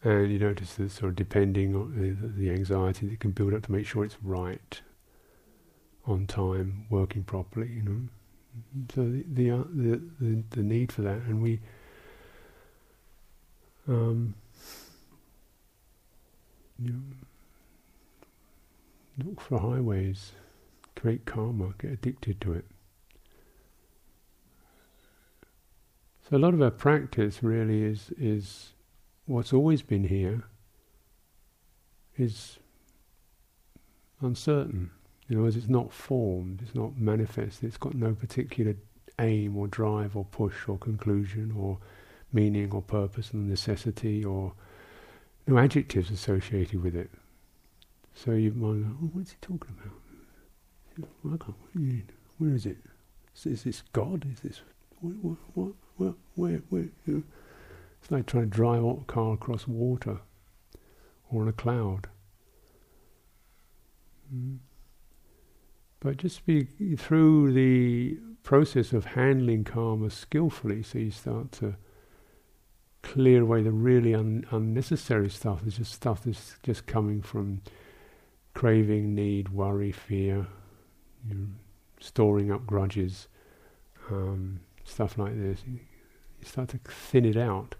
[0.09, 3.65] And you notice that sort of depending on the, the anxiety that can build up
[3.65, 4.81] to make sure it's right,
[6.07, 8.01] on time, working properly, you know.
[8.95, 11.61] So the the, uh, the, the, the need for that, and we
[13.87, 14.35] um,
[16.83, 17.03] you know,
[19.27, 20.33] look for highways,
[20.97, 22.65] create karma, get addicted to it.
[26.31, 28.73] So a lot of our practice really is is
[29.29, 30.43] what's always been here
[32.17, 32.59] is
[34.21, 34.91] uncertain.
[35.29, 38.75] You know, as it's not formed, it's not manifest, it's got no particular
[39.19, 41.79] aim or drive or push or conclusion or
[42.33, 44.55] meaning or purpose and necessity or
[45.47, 47.11] no adjectives associated with it.
[48.15, 49.93] So you might go, oh, what's he talking about?
[52.39, 52.79] Where is it?
[53.45, 54.27] Is this God?
[54.33, 54.61] Is this
[55.01, 55.37] what?
[55.55, 55.75] What?
[55.97, 56.15] What?
[56.35, 56.63] Where?
[56.71, 56.89] Where?
[57.07, 57.23] You know,
[58.01, 60.19] it's like trying to drive a car across water
[61.31, 62.09] or on a cloud.
[64.35, 64.59] Mm.
[66.01, 66.65] But just be
[66.97, 71.75] through the process of handling karma skillfully, so you start to
[73.03, 75.63] clear away the really un- unnecessary stuff.
[75.67, 77.63] It's just stuff that's just coming from
[78.55, 80.47] craving, need, worry, fear,
[81.29, 81.49] you
[82.01, 83.29] storing up grudges,
[84.11, 85.63] um, stuff like this.
[85.67, 85.81] You
[86.45, 87.75] start to thin it out.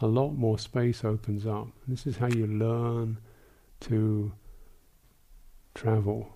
[0.00, 1.68] A lot more space opens up.
[1.86, 3.18] This is how you learn
[3.80, 4.32] to
[5.74, 6.34] travel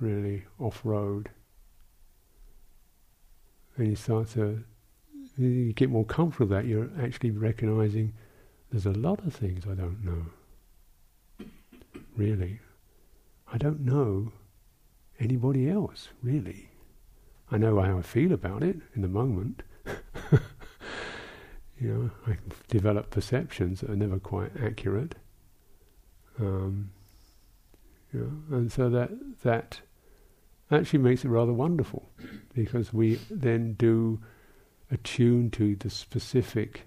[0.00, 1.30] really off road.
[3.76, 4.64] And you start to
[5.36, 8.14] you get more comfortable that you're actually recognizing
[8.70, 11.46] there's a lot of things I don't know.
[12.16, 12.60] Really.
[13.52, 14.32] I don't know
[15.20, 16.70] anybody else, really.
[17.50, 19.62] I know how I feel about it in the moment.
[21.78, 25.14] You know, I develop perceptions that are never quite accurate.
[26.38, 26.90] Um,
[28.12, 29.10] you know, and so that
[29.42, 29.80] that
[30.70, 32.08] actually makes it rather wonderful
[32.54, 34.20] because we then do
[34.90, 36.82] attune to the specific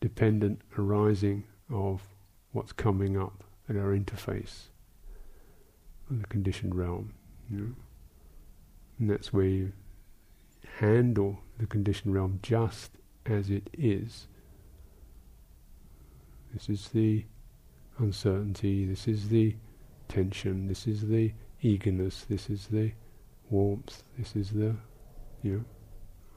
[0.00, 2.02] dependent arising of
[2.52, 4.68] what's coming up at our interface
[6.10, 7.12] of the conditioned realm.
[7.50, 7.74] You know?
[8.98, 9.72] And that's where you
[10.78, 12.92] handle the conditioned realm just
[13.26, 14.26] as it is.
[16.52, 17.24] This is the
[17.98, 19.54] uncertainty, this is the
[20.08, 22.92] tension, this is the eagerness, this is the
[23.50, 24.74] warmth, this is the,
[25.42, 25.64] you know,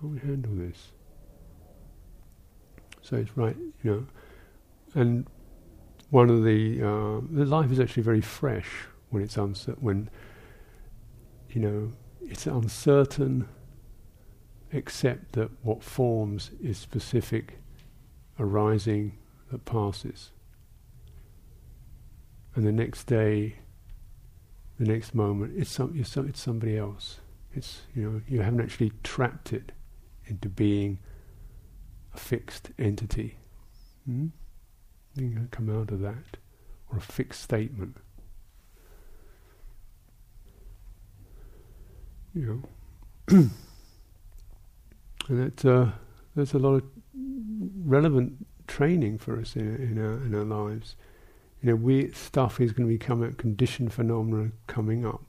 [0.02, 0.92] how we handle this.
[3.02, 4.06] So it's right, you know,
[4.94, 5.28] and
[6.10, 8.70] one of the uh, the life is actually very fresh
[9.10, 9.84] when it's uncertain.
[9.84, 10.10] When
[11.50, 11.92] you know
[12.22, 13.48] it's uncertain,
[14.74, 17.60] except that what forms is specific,
[18.40, 19.18] arising
[19.52, 20.32] that passes,
[22.56, 23.56] and the next day,
[24.80, 27.20] the next moment, it's some, it's somebody else.
[27.56, 29.72] It's you know you haven't actually trapped it
[30.26, 31.00] into being
[32.14, 33.38] a fixed entity.
[34.06, 34.28] Hmm?
[35.16, 36.38] You can come out of that,
[36.92, 37.98] or a fixed statement.
[42.34, 42.64] You
[43.30, 43.50] know,
[45.30, 45.92] and that uh,
[46.36, 46.84] there's a lot of
[47.86, 50.96] relevant training for us in, in our in our lives.
[51.62, 55.24] You know, we stuff is going to become a conditioned phenomena coming up.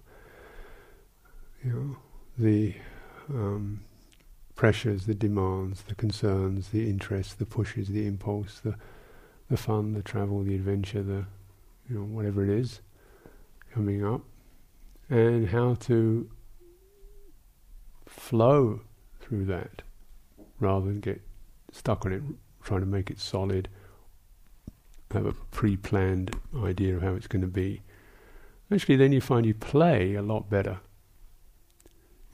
[1.64, 1.97] You know,
[2.37, 2.75] the
[3.29, 3.85] um,
[4.55, 8.77] pressures, the demands, the concerns, the interests, the pushes, the impulse, the
[9.51, 11.27] the fun, the travel, the adventure, the
[11.89, 12.81] you know whatever it is
[13.73, 14.23] coming up,
[15.09, 16.29] and how to
[18.07, 18.81] flow
[19.35, 19.82] through that
[20.61, 21.20] rather than get
[21.72, 22.22] stuck on it,
[22.62, 23.68] trying to make it solid,
[25.11, 27.82] have a pre-planned idea of how it's going to be.
[28.72, 30.80] Actually, then you find you play a lot better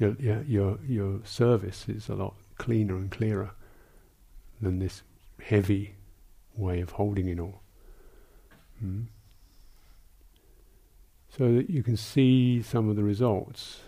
[0.00, 3.50] your, your, your, service is a lot cleaner and clearer
[4.60, 5.02] than this
[5.42, 5.94] heavy
[6.56, 7.60] way of holding it all.
[8.82, 9.06] Mm.
[11.28, 13.80] So that you can see some of the results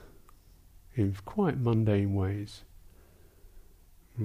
[0.95, 2.63] in quite mundane ways.
[4.21, 4.25] I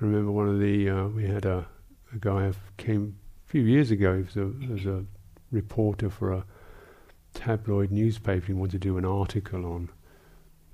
[0.00, 1.66] remember one of the uh, we had a,
[2.12, 3.16] a guy who came
[3.46, 4.16] a few years ago.
[4.16, 5.04] He was a, was a
[5.50, 6.44] reporter for a
[7.34, 8.46] tabloid newspaper.
[8.46, 9.90] He wanted to do an article on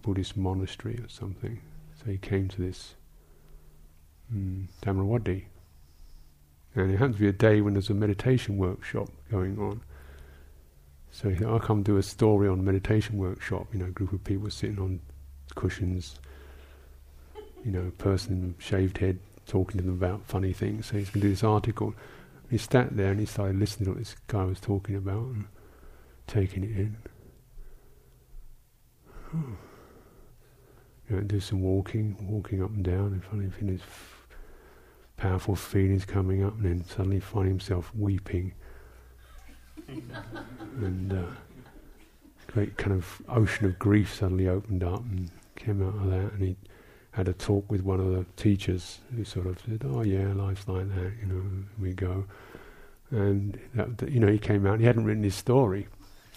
[0.03, 1.61] Buddhist monastery or something.
[1.99, 2.95] So he came to this
[4.35, 5.45] mm, Amaravati.
[6.75, 9.81] And it happened to be a day when there's a meditation workshop going on.
[11.11, 13.67] So he said, I'll come do a story on meditation workshop.
[13.73, 15.01] You know, a group of people sitting on
[15.57, 16.21] cushions,
[17.65, 20.87] you know, person shaved head talking to them about funny things.
[20.87, 21.95] So he's going to do this article.
[22.51, 25.47] He sat there and he started listening to what this guy was talking about and
[26.27, 26.97] taking it in.
[31.09, 34.27] You know, do some walking, walking up and down, and finally feel his f-
[35.17, 38.53] powerful feelings coming up, and then suddenly find himself weeping.
[39.89, 41.27] and uh,
[42.49, 46.43] great kind of ocean of grief suddenly opened up and came out of that, and
[46.43, 46.57] he
[47.19, 50.69] had a talk with one of the teachers who sort of said, "Oh yeah, life's
[50.69, 51.43] like that, you know,
[51.77, 52.27] we go."
[53.11, 54.79] And that, you know, he came out.
[54.79, 55.89] He hadn't written his story,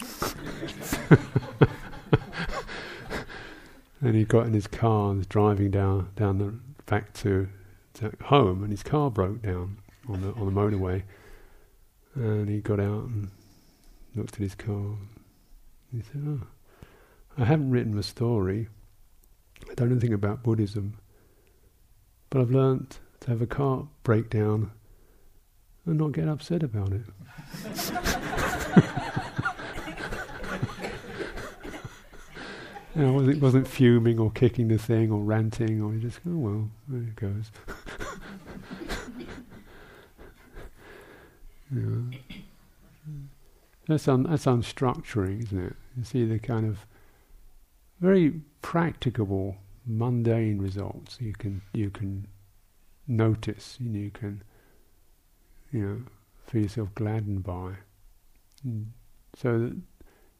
[4.00, 6.52] and he got in his car and was driving down down the
[6.86, 7.48] back to,
[7.94, 9.78] to home, and his car broke down
[10.08, 11.04] on the on the motorway.
[12.16, 13.30] And he got out and
[14.16, 14.96] looked at his car.
[15.92, 16.40] He said, "Oh,
[17.38, 18.66] I haven't written my story.
[19.72, 20.94] I don't know anything about Buddhism,
[22.30, 24.70] but I've learnt to have a car break down
[25.86, 27.02] and not get upset about it."
[32.94, 36.68] You know, it wasn't fuming or kicking the thing or ranting or just, oh well,
[36.88, 37.50] there it goes.
[41.74, 42.10] you
[43.88, 45.74] That's, un, that's unstructuring, isn't it?
[45.96, 46.84] You see the kind of
[48.02, 52.26] very practicable, mundane results you can you can
[53.06, 54.42] notice, and you can
[55.70, 56.02] you know
[56.46, 57.74] feel yourself gladdened by.
[58.64, 58.92] And
[59.36, 59.76] so that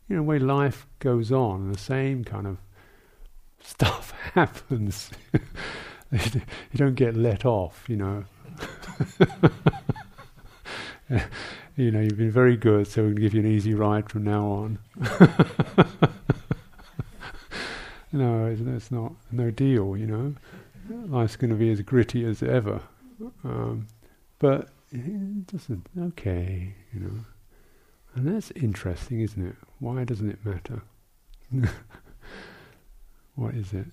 [0.08, 2.58] you know, way life goes on, the same kind of
[3.62, 5.10] stuff happens.
[6.12, 6.42] you
[6.76, 8.24] don't get let off, you know.
[11.76, 14.46] you know, you've been very good, so we'll give you an easy ride from now
[14.46, 14.78] on.
[18.12, 20.34] No, it's, it's, not no deal, you know.
[21.06, 22.80] Life's going to be as gritty as ever.
[23.44, 23.86] Um,
[24.38, 24.68] but
[25.46, 27.24] doesn't, okay, you know.
[28.14, 29.56] And that's interesting, isn't it?
[29.78, 30.82] Why doesn't it matter?
[33.34, 33.86] what is it?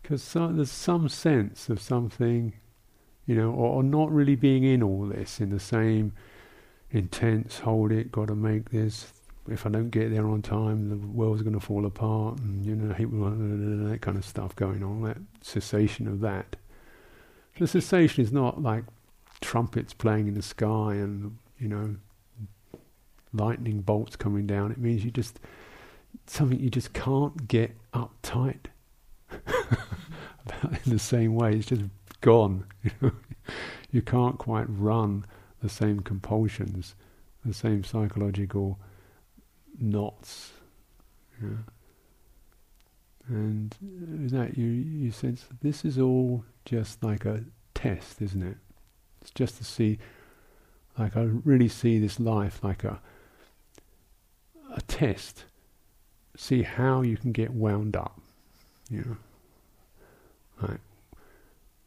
[0.00, 2.52] Because so, there's some sense of something,
[3.26, 6.12] you know, or, or, not really being in all this in the same
[6.90, 9.12] intense, hold it, got to make this.
[9.48, 12.76] If I don't get there on time, the world's going to fall apart, and you
[12.76, 15.02] know, that kind of stuff going on.
[15.02, 16.56] That cessation of that.
[17.58, 18.84] The cessation is not like
[19.40, 21.96] trumpets playing in the sky and you know
[23.32, 24.70] lightning bolts coming down.
[24.70, 25.40] It means you just
[26.26, 28.66] something you just can't get uptight
[29.30, 31.56] about in the same way.
[31.56, 31.82] It's just
[32.20, 32.64] gone.
[32.82, 33.12] You
[33.90, 35.24] you can't quite run
[35.62, 36.94] the same compulsions,
[37.44, 38.78] the same psychological
[39.78, 40.52] knots.
[43.28, 43.74] And
[44.30, 47.44] that you you sense this is all just like a
[47.74, 48.56] test, isn't it?
[49.20, 49.98] It's just to see,
[50.98, 53.00] like I really see this life like a
[54.74, 55.44] a test.
[56.36, 58.20] See how you can get wound up.
[58.90, 58.98] You
[60.60, 60.80] know, like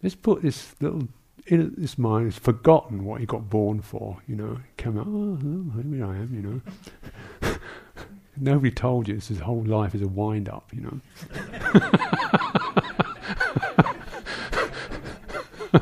[0.02, 1.08] let's put this little
[1.48, 4.18] in this mind has forgotten what he got born for.
[4.28, 5.08] You know, come out.
[5.08, 6.34] Oh, here I am.
[6.34, 6.62] You know.
[8.38, 11.00] Nobody told you this his whole life is a wind up, you know.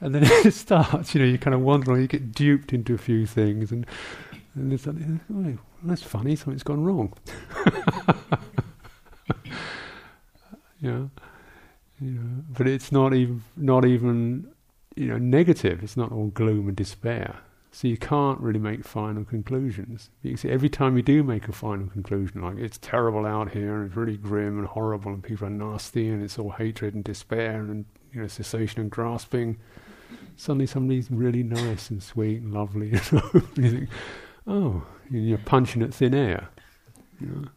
[0.00, 2.94] and then it starts, you know, you kind of wander on, you get duped into
[2.94, 3.86] a few things, and,
[4.54, 4.96] and it's like,
[5.34, 7.12] oh, that's funny, something's gone wrong.
[10.80, 11.04] yeah,
[12.00, 14.48] you know, but it's not even, not even,
[14.96, 15.82] you know, negative.
[15.82, 17.36] It's not all gloom and despair.
[17.74, 20.08] So you can't really make final conclusions.
[20.22, 23.76] You see, every time you do make a final conclusion, like it's terrible out here,
[23.76, 27.02] and it's really grim and horrible, and people are nasty, and it's all hatred and
[27.02, 29.58] despair, and you know, cessation and grasping
[30.36, 32.90] suddenly somebody's really nice and sweet and lovely.
[33.12, 33.30] Know?
[33.56, 33.88] you think,
[34.46, 36.48] oh, you're punching at thin air.
[37.20, 37.48] You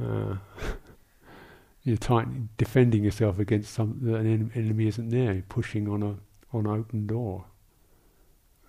[0.00, 0.38] know?
[0.40, 0.66] uh,
[1.82, 5.32] you're tight, defending yourself against some an enemy isn't there.
[5.32, 6.16] You're pushing on a
[6.56, 7.44] on an open door,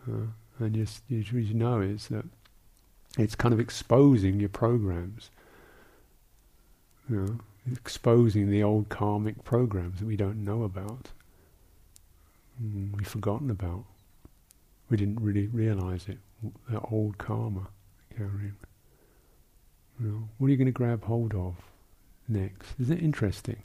[0.09, 2.25] uh, and just you, you know is that
[3.17, 5.29] it's kind of exposing your programs.
[7.09, 7.39] You know,
[7.71, 11.09] exposing the old karmic programs that we don't know about,
[12.61, 13.85] mm, we've forgotten about.
[14.89, 16.17] We didn't really realize it.
[16.69, 17.67] That old karma
[18.15, 18.55] carrying.
[19.99, 21.55] You know, what are you going to grab hold of
[22.27, 22.73] next?
[22.79, 23.63] Isn't it interesting?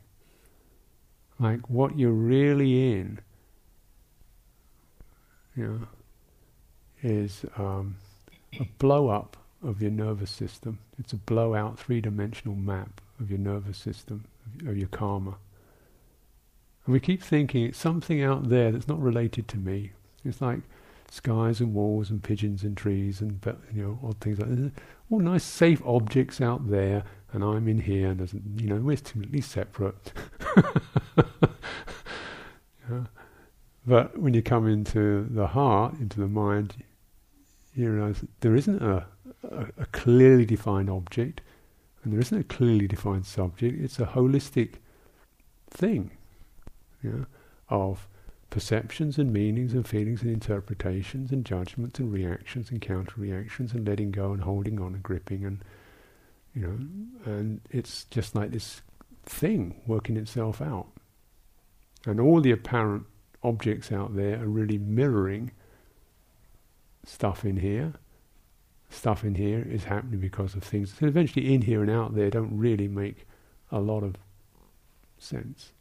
[1.39, 3.21] Like what you're really in,
[5.57, 5.89] you know,
[7.05, 7.97] is um,
[8.59, 10.79] a blow up of your nervous system.
[10.99, 14.25] It's a blowout three dimensional map of your nervous system,
[14.67, 15.37] of your karma.
[16.87, 19.93] And we keep thinking it's something out there that's not related to me.
[20.25, 20.61] It's like
[21.11, 23.39] skies and walls and pigeons and trees and
[23.73, 24.73] you know odd things like that.
[25.11, 29.41] All nice safe objects out there, and I'm in here, and you know we're completely
[29.43, 30.13] separate.
[32.91, 33.05] yeah.
[33.87, 36.75] But when you come into the heart, into the mind,
[37.75, 39.07] you realize there isn't a,
[39.51, 41.41] a, a clearly defined object,
[42.03, 43.83] and there isn't a clearly defined subject.
[43.83, 44.75] It's a holistic
[45.71, 46.13] thing,
[47.03, 47.25] yeah,
[47.69, 48.09] of
[48.55, 53.85] perceptions and meanings and feelings and interpretations and judgments and reactions and counter reactions and
[53.85, 55.65] letting go and holding on and gripping and
[56.55, 58.81] you know and it's just like this
[59.27, 60.87] thing working itself out
[62.07, 63.05] and all the apparent
[63.43, 65.51] objects out there are really mirroring
[67.09, 67.95] stuff in here
[68.89, 72.31] stuff in here is happening because of things so eventually in here and out there
[72.31, 73.27] don't really make
[73.71, 74.15] a lot of
[75.19, 75.73] sense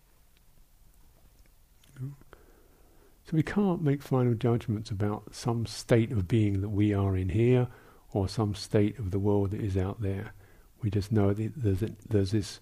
[3.25, 7.29] So we can't make final judgments about some state of being that we are in
[7.29, 7.67] here
[8.11, 10.33] or some state of the world that is out there.
[10.81, 12.59] We just know that there's, a, there's this,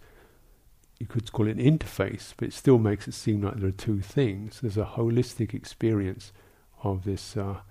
[0.99, 3.71] you could call it an interface, but it still makes it seem like there are
[3.71, 4.59] two things.
[4.61, 6.31] There's a holistic experience
[6.83, 7.61] of this uh,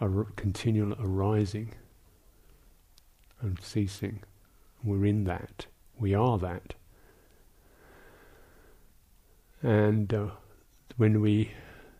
[0.00, 1.74] ar- continual arising
[3.40, 4.22] and ceasing.
[4.82, 5.66] We're in that.
[5.98, 6.74] We are that.
[9.62, 10.30] And uh,
[10.96, 11.52] when we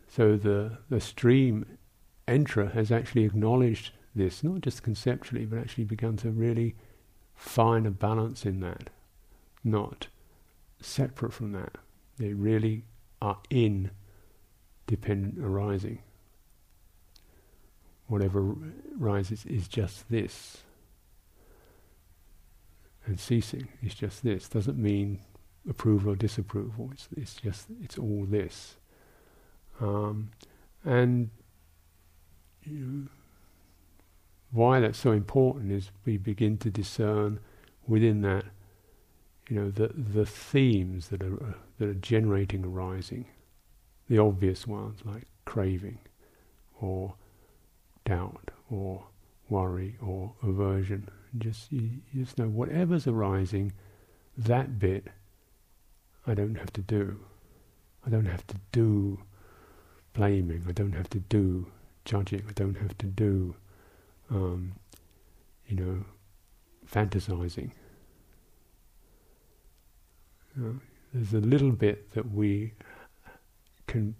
[0.07, 1.77] so the, the stream
[2.27, 6.75] enterer has actually acknowledged this, not just conceptually, but actually begun to really
[7.33, 8.89] find a balance in that,
[9.63, 10.07] not
[10.81, 11.77] separate from that.
[12.17, 12.83] They really
[13.21, 13.91] are in
[14.85, 15.99] dependent arising.
[18.11, 18.41] Whatever
[18.97, 20.57] rises is just this.
[23.05, 24.49] And ceasing is just this.
[24.49, 25.19] Doesn't mean
[25.69, 26.89] approval or disapproval.
[26.91, 28.75] It's, it's just, it's all this.
[29.79, 30.31] Um,
[30.83, 31.29] and
[32.63, 33.07] you
[34.51, 37.39] why that's so important is we begin to discern
[37.87, 38.43] within that,
[39.47, 43.25] you know, the the themes that are uh, that are generating arising,
[44.09, 45.99] the obvious ones like craving,
[46.81, 47.13] or
[48.05, 49.05] doubt, or
[49.49, 51.09] worry, or aversion.
[51.37, 53.73] Just you, you just know whatever's arising,
[54.37, 55.07] that bit,
[56.25, 57.19] I don't have to do.
[58.05, 59.19] I don't have to do
[60.13, 60.63] blaming.
[60.67, 61.67] I don't have to do
[62.05, 62.43] judging.
[62.47, 63.55] I don't have to do,
[64.29, 64.73] um,
[65.67, 66.05] you know,
[66.91, 67.71] fantasizing.
[70.55, 70.79] You know,
[71.13, 72.73] there's a little bit that we
[73.87, 74.15] can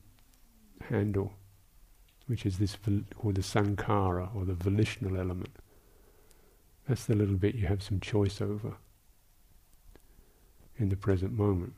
[0.89, 1.33] handle,
[2.31, 2.77] which is this
[3.17, 5.53] called the sankhara or the volitional element.
[6.87, 8.77] That's the little bit you have some choice over
[10.77, 11.73] in the present moment.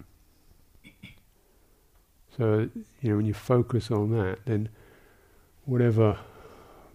[2.37, 2.69] So,
[3.01, 4.69] you know, when you focus on that, then
[5.65, 6.19] whatever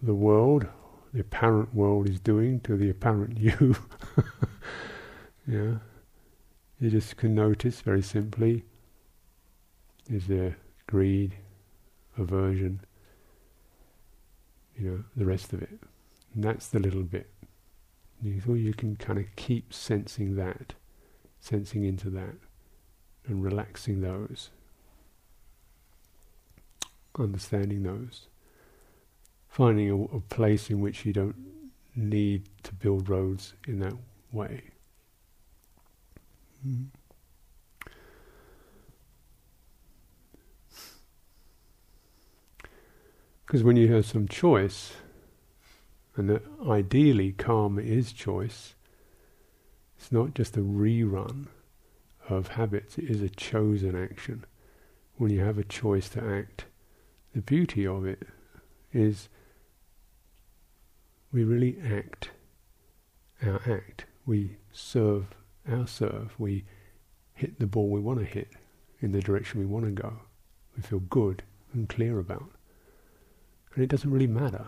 [0.01, 0.65] the world,
[1.11, 3.75] the apparent world is doing to the apparent you,
[5.45, 5.73] yeah,
[6.79, 8.63] you just can notice very simply
[10.09, 10.55] is there
[10.87, 11.35] greed,
[12.17, 12.79] aversion,
[14.79, 15.79] you know, the rest of it.
[16.33, 17.29] And that's the little bit.
[18.21, 20.73] You, you can kind of keep sensing that,
[21.39, 22.35] sensing into that,
[23.27, 24.49] and relaxing those
[27.19, 28.27] understanding those,
[29.47, 31.35] finding a, a place in which you don't
[31.95, 33.93] need to build roads in that
[34.31, 34.61] way.
[36.65, 36.87] Mm.
[43.49, 44.93] Because when you have some choice,
[46.15, 48.75] and that ideally karma is choice,
[49.97, 51.47] it's not just a rerun
[52.29, 54.45] of habits, it is a chosen action.
[55.15, 56.65] When you have a choice to act
[57.33, 58.27] the beauty of it
[58.93, 59.29] is
[61.31, 62.29] we really act
[63.43, 64.05] our act.
[64.27, 65.25] We serve
[65.67, 66.35] our serve.
[66.37, 66.65] We
[67.33, 68.49] hit the ball we want to hit
[69.01, 70.19] in the direction we want to go.
[70.77, 71.41] We feel good
[71.73, 72.51] and clear about.
[73.73, 74.67] And it doesn't really matter,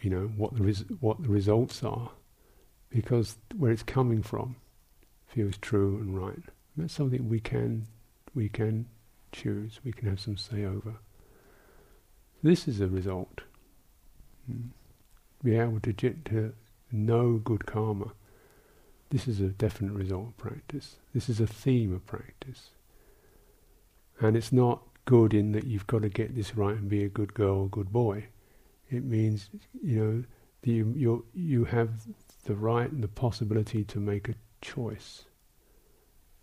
[0.00, 2.10] you know, what the res- what the results are,
[2.90, 4.56] because where it's coming from
[5.26, 6.34] feels true and right.
[6.34, 7.86] And that's something we can
[8.34, 8.86] we can
[9.32, 9.80] choose.
[9.84, 10.96] We can have some say over.
[12.42, 13.40] This is a result.
[14.50, 14.68] Mm.
[15.42, 16.54] Be able to, to
[16.92, 18.12] know good karma.
[19.10, 20.96] This is a definite result of practice.
[21.14, 22.70] This is a theme of practice.
[24.20, 27.08] And it's not good in that you've got to get this right and be a
[27.08, 28.26] good girl or good boy.
[28.90, 29.48] It means,
[29.82, 30.24] you know,
[30.62, 31.90] you, you you have
[32.44, 35.24] the right and the possibility to make a choice.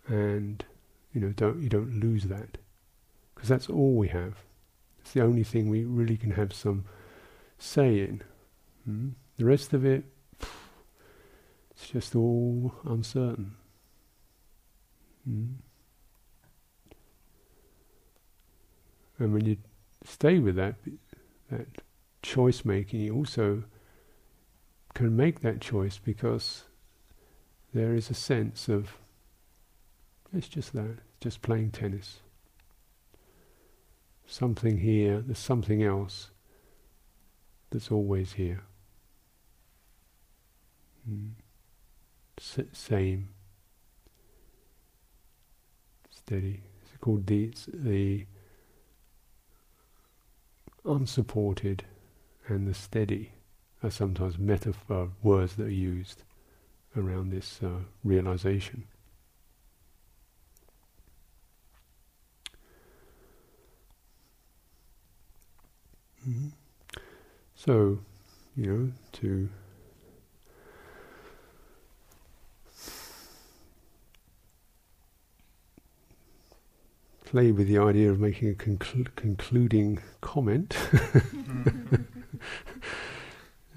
[0.06, 0.64] And,
[1.12, 2.58] you know, don't you don't lose that.
[3.34, 4.44] Because that's all we have.
[5.00, 6.86] It's the only thing we really can have some
[7.58, 8.22] say in.
[8.84, 9.08] Hmm?
[9.36, 10.04] The rest of it,
[11.70, 13.56] it's just all uncertain.
[15.26, 15.44] Hmm?
[19.18, 19.56] And when you
[20.04, 20.76] stay with that,
[21.50, 21.66] that
[22.22, 23.64] choice making, you also
[24.94, 26.64] can make that choice because
[27.72, 28.96] there is a sense of
[30.36, 32.20] it's just that, just playing tennis.
[34.26, 36.30] Something here, there's something else
[37.70, 38.62] that's always here.
[41.08, 41.32] Mm.
[42.38, 43.28] S- same,
[46.10, 46.62] steady.
[46.82, 48.26] It's called the, the
[50.84, 51.84] unsupported
[52.46, 53.32] and the steady
[53.82, 56.22] are sometimes metaphor words that are used
[56.96, 58.84] around this uh, realization.
[66.28, 66.48] Mm-hmm.
[67.54, 67.98] So,
[68.56, 69.48] you know, to
[77.34, 80.76] play with the idea of making a conclu- concluding comment.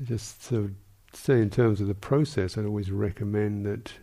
[0.03, 0.70] Just so
[1.12, 3.93] say in terms of the process, I'd always recommend that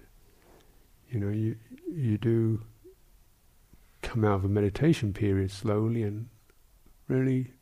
[1.08, 1.54] you know you
[1.88, 2.62] you do
[4.02, 6.28] come out of a meditation period slowly and
[7.06, 7.52] really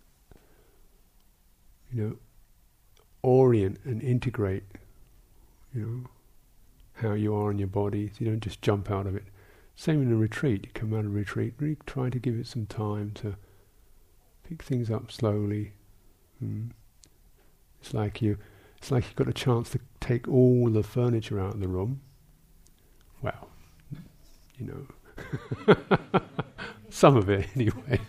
[1.93, 2.17] you know
[3.21, 4.65] orient and integrate
[5.75, 9.15] you know how you are in your body so you don't just jump out of
[9.15, 9.25] it
[9.75, 12.67] same in a retreat you come out of retreat really try to give it some
[12.67, 13.35] time to
[14.49, 15.73] pick things up slowly
[16.43, 16.71] mm.
[17.83, 18.39] It's like you,
[18.79, 22.01] it's like you've got a chance to take all the furniture out of the room.
[23.21, 23.49] Well,
[24.57, 24.87] you
[25.67, 25.75] know,
[26.89, 28.01] some of it anyway,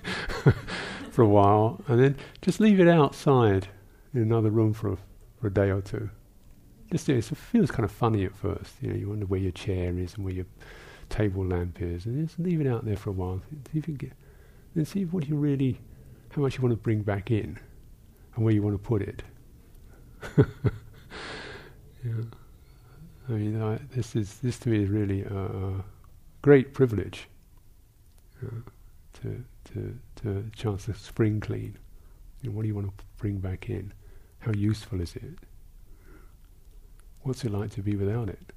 [1.09, 3.67] for a while, and then just leave it outside
[4.13, 4.97] in another room for a,
[5.41, 6.11] for a day or two.
[6.91, 8.75] Just it feels kind of funny at first.
[8.79, 10.45] You know, you wonder where your chair is and where your
[11.13, 13.41] table lamp is, and just leave it out there for a while.
[13.71, 14.13] See if you get,
[14.75, 15.79] then see what you really,
[16.31, 17.59] how much you want to bring back in,
[18.35, 19.23] and where you want to put it.
[22.03, 22.23] yeah.
[23.29, 25.85] I mean, I, this is this to me is really a, a
[26.41, 27.27] great privilege
[28.43, 28.69] uh,
[29.21, 31.77] to to to chance to spring clean.
[32.43, 33.93] What do you want to bring back in?
[34.39, 35.37] How useful is it?
[37.21, 38.52] What's it like to be without it?